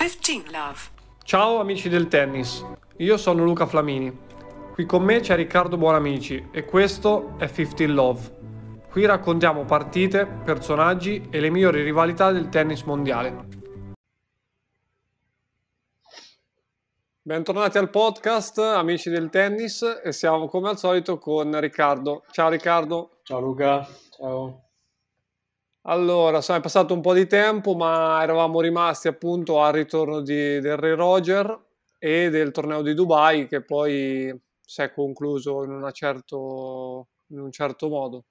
[0.00, 0.78] 15 love.
[1.24, 2.64] Ciao amici del tennis,
[2.96, 4.10] io sono Luca Flamini.
[4.72, 8.38] Qui con me c'è Riccardo Buonamici e questo è 15 Love.
[8.90, 13.46] Qui raccontiamo partite, personaggi e le migliori rivalità del tennis mondiale.
[17.20, 22.24] Bentornati al podcast, amici del tennis, e siamo come al solito con Riccardo.
[22.30, 23.18] Ciao Riccardo.
[23.22, 23.86] Ciao Luca,
[24.16, 24.69] ciao.
[25.82, 30.60] Allora, insomma, è passato un po' di tempo, ma eravamo rimasti appunto al ritorno di,
[30.60, 31.58] del Re Roger
[31.98, 37.88] e del torneo di Dubai che poi si è concluso in, certo, in un certo
[37.88, 38.24] modo.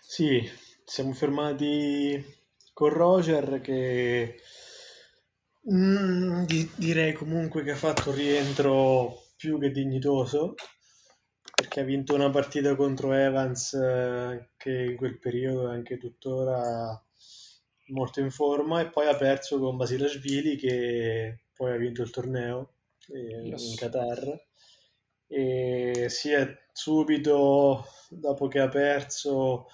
[0.00, 0.42] Sì,
[0.84, 2.22] siamo fermati
[2.72, 4.40] con Roger che
[5.70, 10.54] mm, di, direi comunque che ha fatto un rientro più che dignitoso
[11.54, 17.00] perché ha vinto una partita contro Evans eh, che in quel periodo è anche tuttora
[17.88, 22.74] molto in forma e poi ha perso con Basilashvili che poi ha vinto il torneo
[23.08, 23.70] eh, yes.
[23.70, 24.46] in Qatar.
[25.26, 29.68] E si è subito dopo che ha perso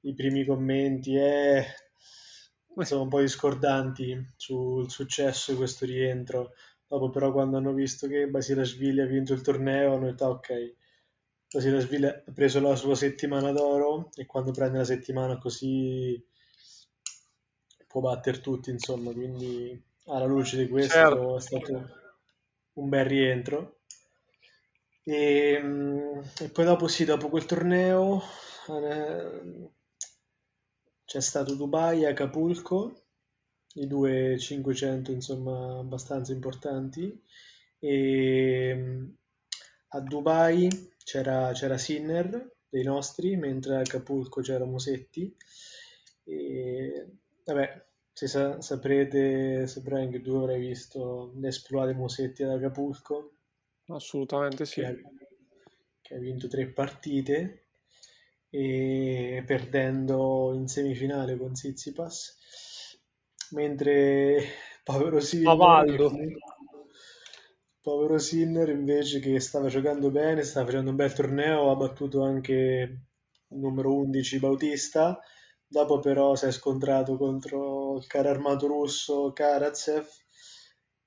[0.00, 1.64] i primi commenti e
[2.80, 6.52] sono un po' discordanti sul successo di questo rientro.
[6.86, 10.40] Dopo però quando hanno visto che Basilashvili ha vinto il torneo hanno detto ah,
[11.46, 16.22] ok Basilashvili ha preso la sua settimana d'oro e quando prende la settimana così
[17.86, 21.36] può battere tutti, insomma, quindi alla luce di questo certo.
[21.36, 21.88] è stato
[22.74, 23.78] un bel rientro.
[25.02, 28.20] E, mm, e, poi dopo sì, dopo quel torneo
[28.68, 29.70] eh,
[31.04, 33.04] c'è stato Dubai e Acapulco,
[33.74, 37.22] i due 500 insomma abbastanza importanti
[37.78, 39.08] e mm,
[39.96, 40.68] a Dubai
[41.02, 45.34] c'era, c'era Sinner dei nostri, mentre a Acapulco c'era Musetti.
[46.24, 47.06] E,
[47.44, 53.32] vabbè, se sa, saprete, saprai che tu avrai visto l'esploit dei Musetti ad Acapulco.
[53.86, 54.80] Assolutamente sì.
[54.80, 54.94] Che ha,
[56.02, 57.66] che ha vinto tre partite
[58.50, 62.36] e perdendo in semifinale con Sitsipas
[63.50, 64.44] mentre
[64.82, 66.12] povero Sinner Pavaldo
[67.86, 72.52] povero Sinner invece che stava giocando bene, stava facendo un bel torneo, ha battuto anche
[73.46, 75.20] il numero 11 Bautista,
[75.64, 80.04] dopo però si è scontrato contro il caro armato russo Karatsev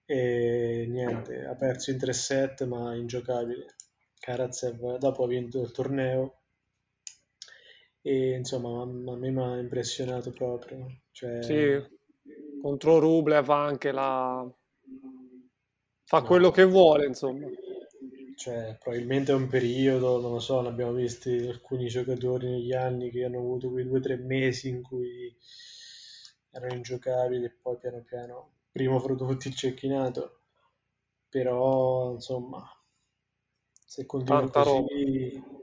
[0.06, 3.76] e niente, ha perso in 3 set ma ingiocabile.
[4.18, 6.44] Karatsev dopo ha vinto il torneo
[8.02, 11.02] e insomma a me mi ha impressionato proprio.
[11.12, 11.44] Cioè...
[11.44, 11.78] Sì,
[12.62, 14.50] contro Rublev anche la
[16.10, 17.48] fa quello che vuole, insomma.
[18.36, 23.12] Cioè, probabilmente è un periodo, non lo so, ne abbiamo visti alcuni giocatori negli anni
[23.12, 25.38] che hanno avuto quei due o tre mesi in cui
[26.50, 30.40] erano ingiocabili e poi piano piano, primo fra tutti il cecchinato,
[31.30, 32.68] però insomma,
[33.86, 35.60] se continua Tanta così roba.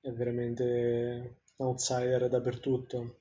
[0.00, 3.20] è veramente outsider dappertutto.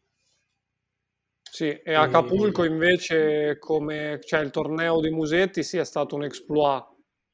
[1.53, 6.83] Sì, e Acapulco invece, come cioè, il torneo di Musetti, sì, è stato un exploit,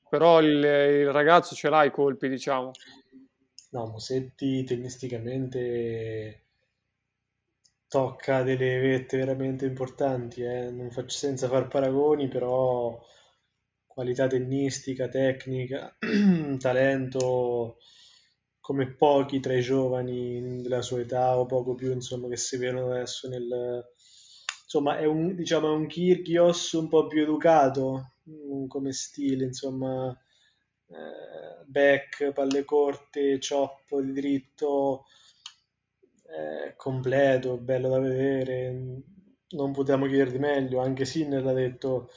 [0.10, 2.72] però il, il ragazzo ce l'ha i colpi, diciamo.
[3.70, 6.48] No, Musetti tennisticamente
[7.88, 10.70] tocca delle vette veramente importanti, eh.
[10.70, 13.02] non faccio senza far paragoni, però
[13.88, 15.96] qualità tennistica, tecnica,
[16.60, 17.78] talento
[18.60, 22.92] come pochi tra i giovani della sua età o poco più, insomma, che si vedono
[22.92, 23.86] adesso nel,
[24.70, 30.16] insomma è un, diciamo, un Kyrgios un po' più educato mm, come stile, insomma
[30.86, 35.06] eh, back, palle corte, chop di dritto,
[36.28, 39.02] eh, completo, bello da vedere,
[39.50, 42.12] non potevamo chiedere di meglio, anche Sinner l'ha detto,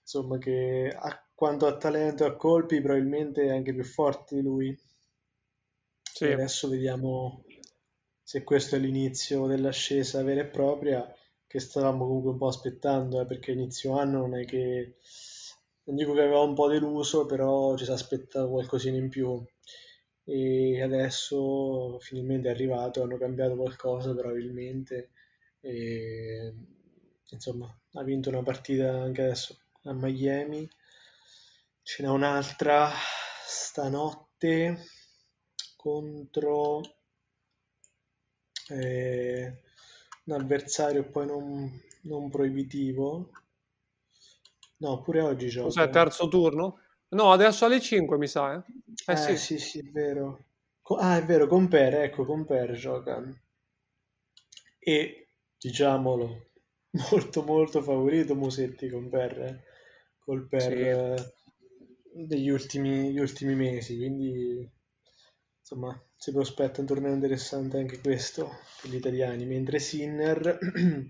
[0.00, 4.42] insomma che a, quanto a talento e a colpi probabilmente è anche più forte di
[4.42, 4.78] lui.
[6.02, 6.26] Sì.
[6.26, 7.42] Adesso vediamo
[8.22, 11.14] se questo è l'inizio dell'ascesa vera e propria
[11.50, 14.94] che stavamo comunque un po' aspettando, eh, perché inizio anno non è che
[15.82, 19.44] non dico che aveva un po' deluso, però ci si aspettava qualcosina in più.
[20.22, 25.10] E adesso finalmente è arrivato, hanno cambiato qualcosa probabilmente.
[25.60, 26.54] E,
[27.30, 30.70] insomma, ha vinto una partita anche adesso a Miami.
[31.82, 32.90] Ce n'è un'altra
[33.44, 34.84] stanotte
[35.76, 36.80] contro
[38.68, 39.19] eh,
[40.30, 43.30] un avversario poi non, non proibitivo.
[44.78, 45.66] No, pure oggi gioca.
[45.66, 46.78] Cos'è, terzo turno?
[47.08, 48.62] No, adesso alle 5 mi sa, eh?
[49.06, 49.36] Eh, eh sì.
[49.36, 50.44] sì, sì, è vero.
[50.98, 53.22] Ah, è vero, Compere, ecco, Compere gioca.
[54.78, 55.28] E,
[55.58, 56.46] diciamolo,
[57.10, 59.62] molto molto favorito Musetti con per, eh,
[60.18, 60.80] col per Sì.
[60.80, 61.32] eh,
[62.12, 64.68] degli ultimi, gli ultimi mesi, quindi
[65.70, 70.58] insomma si prospetta un torneo interessante anche questo per gli italiani, mentre Sinner,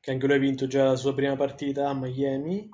[0.00, 2.68] che anche lui ha vinto già la sua prima partita a Miami,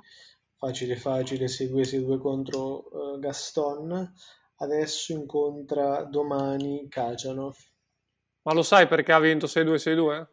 [0.59, 4.13] facile facile 6-2-6-2 contro eh, Gaston,
[4.57, 7.57] adesso incontra domani Kajanov.
[8.43, 10.27] Ma lo sai perché ha vinto 6-2-6-2?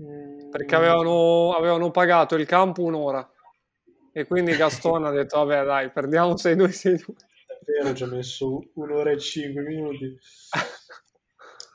[0.00, 3.33] Mm, Perché avevano, avevano pagato il campo un'ora.
[4.16, 7.14] E quindi Gaston ha detto, vabbè dai, perdiamo 6-2-6-2.
[7.66, 10.16] Davvero ci ha messo un'ora e cinque minuti.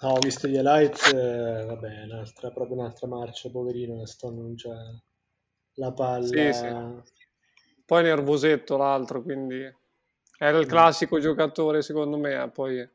[0.01, 4.71] No, ho visto gli highlights, eh, vabbè, un'altra, proprio un'altra marcia, poverino, Gaston non c'ha
[5.73, 6.25] la palla.
[6.25, 6.73] Sì, sì.
[7.85, 9.61] Poi nervosetto l'altro, quindi
[10.37, 10.69] era il Mm.
[10.69, 12.89] classico giocatore, secondo me, eh, poi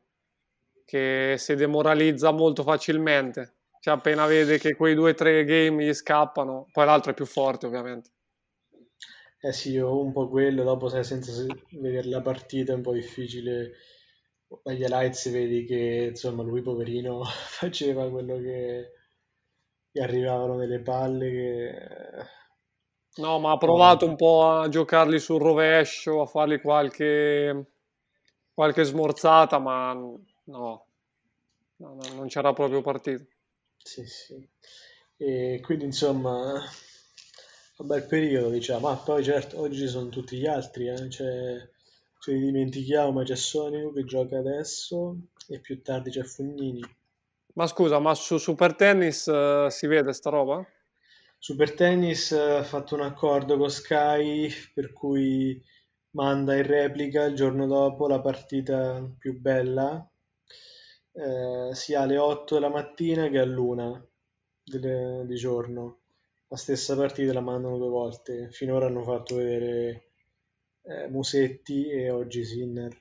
[0.83, 3.53] che si demoralizza molto facilmente.
[3.79, 7.25] Cioè, appena vede che quei due o tre game gli scappano, poi l'altro è più
[7.27, 8.09] forte, ovviamente.
[9.39, 12.81] Eh sì, io un po' quello, dopo sai, senza se- vedere la partita è un
[12.81, 13.71] po' difficile.
[14.63, 17.23] Dagli highlights vedi che, insomma, lui poverino
[17.59, 18.91] faceva quello che
[19.91, 22.25] gli arrivavano delle palle che...
[23.17, 27.65] No, ma ha provato un po' a giocarli sul rovescio, a fargli qualche,
[28.53, 30.85] qualche smorzata, ma no, no,
[31.77, 33.25] no, non c'era proprio partito.
[33.77, 34.49] sì, sì.
[35.17, 36.61] E quindi, insomma,
[37.77, 38.87] un bel periodo, diciamo.
[38.89, 41.07] Ah, poi certo, oggi ci sono tutti gli altri, eh.
[41.07, 41.69] C'è,
[42.19, 45.15] ce li dimentichiamo, ma c'è Sonico che gioca adesso
[45.47, 46.81] e più tardi c'è Fognini.
[47.55, 50.65] Ma scusa, ma su Super Tennis eh, si vede sta roba?
[51.39, 55.61] Super Tennis eh, ha fatto un accordo con Sky per cui
[56.11, 60.05] manda in replica il giorno dopo la partita più bella,
[61.13, 64.05] eh, sia alle 8 della mattina che all'una
[64.63, 65.99] del- di giorno.
[66.47, 68.49] La stessa partita la mandano due volte.
[68.51, 70.11] Finora hanno fatto vedere
[70.83, 72.99] eh, Musetti e oggi Sinner,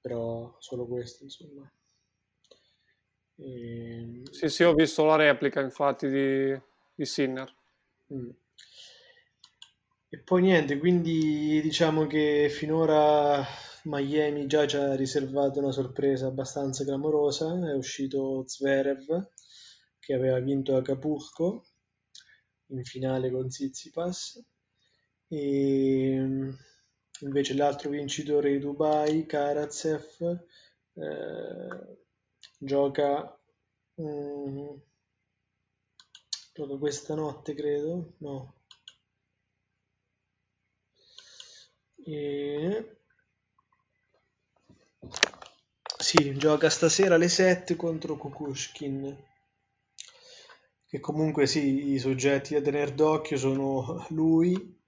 [0.00, 1.70] però solo questo, insomma.
[3.36, 6.60] E- Sì, sì, ho visto la replica, infatti, di,
[6.94, 7.54] di Sinner.
[8.12, 8.30] Mm.
[10.08, 13.44] E poi niente, quindi diciamo che finora
[13.84, 17.68] Miami già ci ha riservato una sorpresa abbastanza clamorosa.
[17.68, 19.30] È uscito Zverev
[19.98, 21.64] che aveva vinto Acapulco
[22.68, 24.42] in finale con Tsitsipas
[25.28, 26.54] e
[27.20, 30.44] invece l'altro vincitore di Dubai, Karatsev,
[30.94, 31.98] eh,
[32.58, 33.38] gioca,
[34.00, 34.76] mm,
[36.52, 38.14] gioca questa notte, credo.
[38.18, 38.54] No.
[42.04, 42.96] E...
[45.98, 49.16] Sì, gioca stasera alle 7 contro Kukushkin.
[50.96, 54.80] Che comunque sì, i soggetti da tenere d'occhio sono lui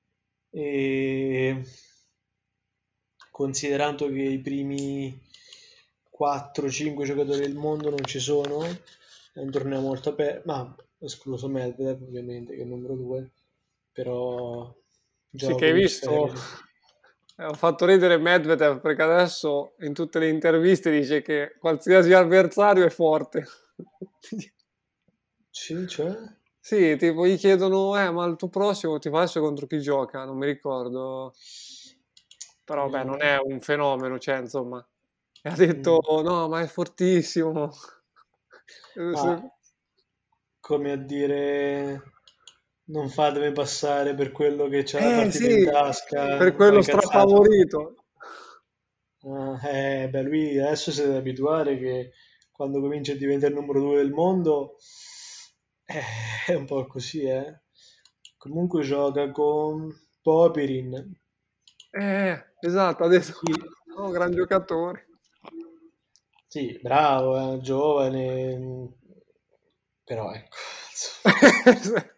[0.48, 1.62] e
[3.30, 5.20] considerando che i primi
[6.08, 12.00] 4-5 giocatori del mondo non ci sono, è un torneo molto aperto, ma escluso Medvedev
[12.00, 13.30] ovviamente che è il numero 2,
[13.92, 14.74] però
[15.36, 16.32] Sì, che hai visto,
[17.36, 22.86] eh, ho fatto ridere Medvedev perché adesso in tutte le interviste dice che qualsiasi avversario
[22.86, 23.46] è forte.
[25.58, 26.16] Sì, cioè?
[26.60, 30.24] Sì, tipo gli chiedono, eh, ma il tuo prossimo ti fa adesso contro chi gioca?
[30.24, 31.32] Non mi ricordo.
[32.64, 34.86] Però, beh, Mm, non è un fenomeno, cioè, insomma.
[35.42, 36.24] E ha detto, mm.
[36.24, 37.70] no, ma è fortissimo.
[39.12, 39.40] Ma
[40.60, 42.02] come a dire,
[42.86, 46.82] non fatemi passare per quello che c'ha la Eh, partita in sì, tasca, per quello
[46.82, 47.94] strafavorito.
[49.22, 52.12] Ah, eh, beh, lui adesso si deve abituare che
[52.50, 54.76] quando comincia a diventare il numero due del mondo
[55.88, 56.02] eh,
[56.46, 57.62] è un po' così, eh.
[58.36, 59.92] Comunque gioca con
[60.22, 61.16] Popirin.
[61.92, 63.52] Eh, esatto, ha detto, Sì,
[63.96, 65.08] oh, gran giocatore.
[66.48, 68.92] sì, bravo, eh, giovane,
[70.04, 70.56] però ecco,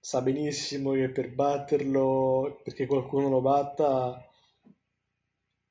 [0.00, 4.22] sa benissimo che per batterlo, perché qualcuno lo batta,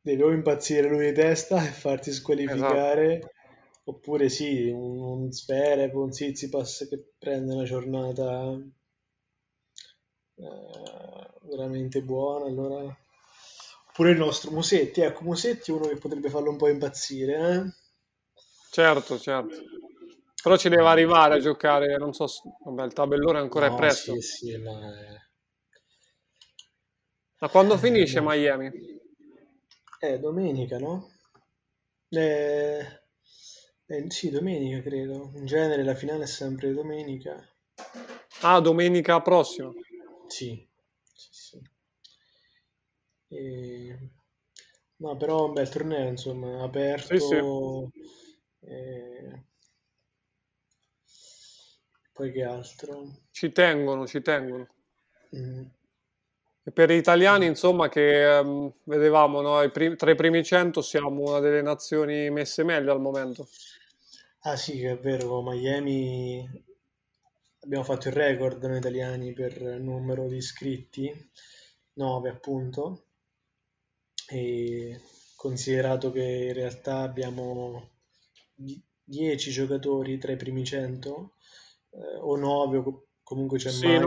[0.01, 2.11] deve o impazzire lui di testa e farsi
[2.53, 3.29] Esatto.
[3.89, 8.57] Oppure sì, un, un Zverev, un Tsitsipas che prende una giornata
[10.37, 12.97] eh, veramente buona, allora...
[13.89, 17.73] Oppure il nostro Musetti, ecco, Musetti è uno che potrebbe farlo un po' impazzire, eh?
[18.71, 19.55] Certo, certo.
[20.41, 23.73] Però ci deve arrivare a giocare, non so, se- vabbè, il tabellone ancora è No,
[23.73, 24.17] presto.
[24.17, 25.15] sì, sì, ma è...
[27.41, 28.21] Ma quando eh, finisce no.
[28.21, 28.71] Miami?
[29.99, 31.09] È domenica, no?
[32.11, 32.81] Eh,
[33.89, 35.31] Eh, sì, domenica credo.
[35.35, 37.45] In genere la finale è sempre domenica.
[38.41, 39.71] Ah, domenica prossima.
[40.27, 40.65] Sì,
[41.13, 41.61] sì, sì.
[43.31, 43.97] E...
[44.97, 47.15] No, però un bel torneo, insomma, aperto.
[47.17, 48.69] Sì, sì.
[48.71, 49.43] e-
[52.13, 53.07] Poi che altro?
[53.31, 54.67] Ci tengono, ci tengono.
[55.35, 55.65] Mm,
[56.63, 60.81] E per gli italiani, insomma, che ehm, vedevamo, no, i prim- tra i primi 100
[60.81, 63.47] siamo una delle nazioni messe meglio al momento.
[64.41, 66.45] Ah sì, che è vero, Miami
[67.61, 71.09] abbiamo fatto il record noi italiani per numero di iscritti,
[71.93, 73.05] 9 appunto,
[74.29, 75.01] e
[75.35, 77.89] considerato che in realtà abbiamo
[79.03, 81.33] 10 giocatori tra i primi 100,
[81.91, 83.97] eh, o 9, o co- comunque c'è Sì,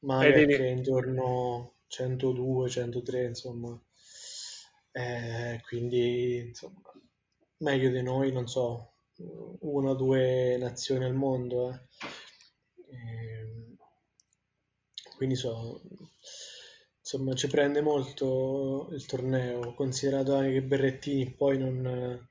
[0.00, 0.46] Mager 9.
[0.46, 3.76] che, è intorno 102, 103, insomma,
[4.92, 6.80] Eh, quindi insomma,
[7.58, 8.94] meglio di noi, non so,
[9.60, 11.70] una o due nazioni al mondo.
[11.70, 11.78] eh.
[12.90, 13.76] Ehm,
[15.16, 15.80] quindi so,
[17.00, 22.28] insomma, ci prende molto il torneo, considerato anche che Berrettini poi non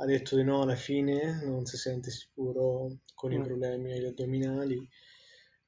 [0.00, 3.42] ha detto di no alla fine, non si sente sicuro con i Mm.
[3.42, 4.88] problemi agli addominali.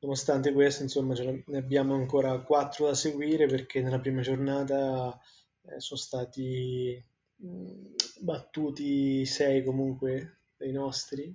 [0.00, 5.18] Nonostante questo, insomma, ce ne ne abbiamo ancora quattro da seguire perché nella prima giornata
[5.62, 7.04] eh, sono stati
[7.36, 11.34] mh, battuti sei comunque dei nostri.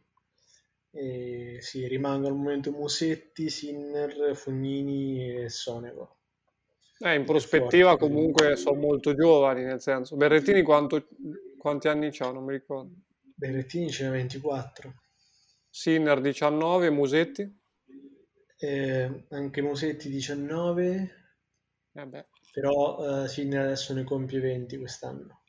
[0.92, 6.18] E sì, rimangono al momento Musetti, Sinner, Fognini e Sonego,
[7.00, 11.08] Eh, in prospettiva comunque sono molto giovani, nel senso, Berrettini quanto-
[11.58, 12.32] quanti anni c'ha?
[12.32, 12.94] Non mi ricordo.
[13.42, 14.94] Berrettini ce n'ha 24.
[15.82, 17.44] Sinner 19, Musetti?
[18.58, 21.10] Eh, anche Musetti 19,
[21.96, 25.44] Eh però eh, Sinner adesso ne compie 20 quest'anno.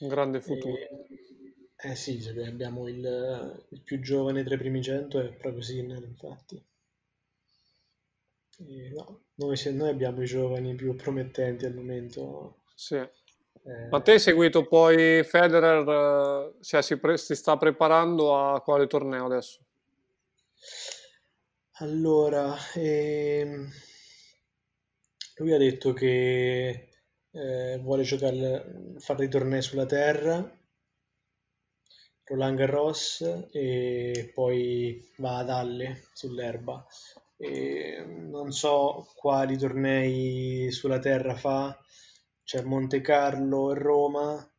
[0.00, 0.80] Un grande futuro.
[0.80, 5.62] E- eh sì, cioè, abbiamo il, il più giovane tra i primi 100 è proprio
[5.62, 6.62] Sinner, infatti.
[8.58, 9.04] E no,
[9.36, 12.56] noi, se- noi abbiamo i giovani più promettenti al momento.
[12.74, 12.96] Sì.
[13.88, 18.60] Ma te Eh, hai seguito poi Federer, eh, cioè si, pre- si sta preparando a
[18.62, 19.60] quale torneo adesso?
[21.78, 23.70] allora, ehm,
[25.36, 26.88] lui ha detto che
[27.36, 30.50] eh, vuole giocare, fare dei tornei sulla terra,
[32.24, 36.84] Roland Garros e poi va ad Halle sull'erba.
[37.36, 41.78] E non so quali tornei sulla terra fa,
[42.42, 44.52] c'è Monte Carlo e Roma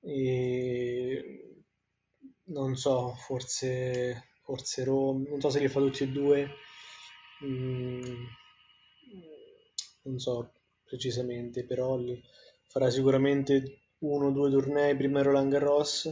[0.00, 1.40] e
[2.50, 6.50] non so, forse, forse Roma, non so se li fa tutti e due,
[7.44, 8.24] mm,
[10.02, 10.52] non so
[10.90, 12.22] precisamente, però li-
[12.66, 16.10] farà sicuramente uno o due tornei, prima Roland Garros,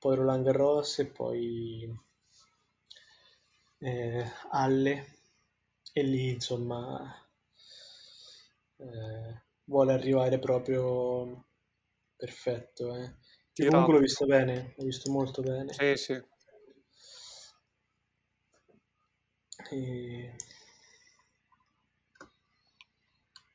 [0.00, 1.92] poi Roland Garros e poi
[3.80, 4.94] eh, Halle
[5.92, 7.12] e lì insomma
[8.78, 11.44] eh, vuole arrivare proprio
[12.16, 12.94] perfetto.
[12.96, 13.14] eh.
[13.66, 15.72] Comunque l'ho visto bene, l'ho visto molto bene.
[15.72, 16.22] Sì, sì.
[19.70, 20.32] E-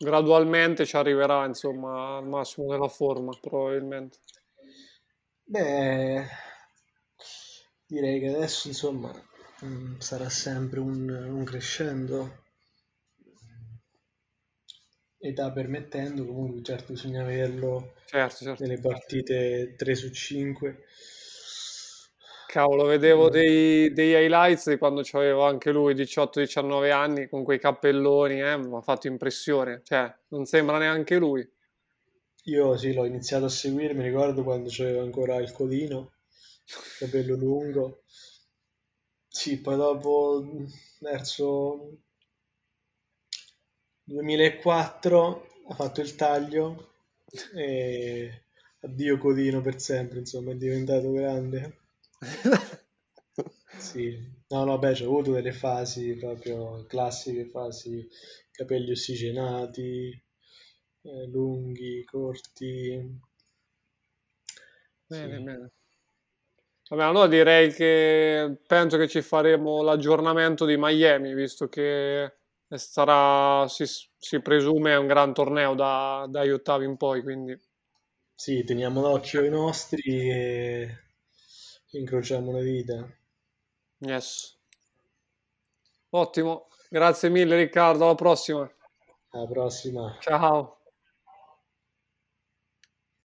[0.03, 4.19] Gradualmente ci arriverà, insomma, al massimo della forma, probabilmente.
[5.45, 6.25] Beh,
[7.85, 9.11] direi che adesso insomma
[9.63, 12.43] mm, sarà sempre un, un crescendo,
[15.17, 18.63] età permettendo, comunque certo bisogna averlo Certo, certo.
[18.63, 20.83] nelle partite 3 su 5.
[22.53, 28.41] Cavolo, vedevo dei, dei highlights di quando c'aveva anche lui 18-19 anni con quei cappelloni,
[28.41, 29.81] eh, mi ha fatto impressione.
[29.83, 31.43] Cioè, non sembra neanche lui.
[32.43, 36.11] Io sì, l'ho iniziato a seguire, mi ricordo quando c'aveva ancora il codino,
[36.99, 38.03] capello lungo.
[39.27, 40.45] Sì, poi dopo,
[40.99, 41.97] verso
[44.05, 46.93] 2004, ha fatto il taglio
[47.55, 48.43] e
[48.81, 51.82] addio codino per sempre, insomma, è diventato grande.
[53.75, 58.07] Sì, no, no, beh, c'ho avuto delle fasi proprio classiche, fasi
[58.51, 60.09] capelli ossigenati,
[61.01, 63.19] eh, lunghi, corti.
[65.09, 65.71] Bene, Sì, bene.
[66.89, 72.33] Vabbè, allora direi che penso che ci faremo l'aggiornamento di Miami, visto che
[72.67, 73.85] sarà, si,
[74.17, 77.57] si presume un gran torneo da, dagli ottavi in poi, quindi
[78.35, 80.97] sì, teniamo d'occhio i nostri e
[81.97, 83.17] incrociamo le dita.
[83.99, 84.59] yes.
[86.09, 88.71] Ottimo, grazie mille Riccardo, alla prossima.
[89.29, 90.17] Alla prossima.
[90.19, 90.82] Ciao.